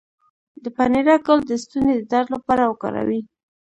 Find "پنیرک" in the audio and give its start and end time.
0.75-1.21